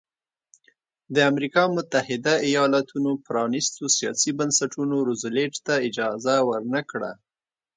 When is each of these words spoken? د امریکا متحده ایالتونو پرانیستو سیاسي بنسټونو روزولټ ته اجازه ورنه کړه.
د 1.13 1.15
امریکا 1.31 1.63
متحده 1.75 2.33
ایالتونو 2.49 3.11
پرانیستو 3.27 3.83
سیاسي 3.97 4.31
بنسټونو 4.39 4.95
روزولټ 5.07 5.53
ته 5.65 5.75
اجازه 5.87 6.35
ورنه 6.49 6.81
کړه. 6.91 7.11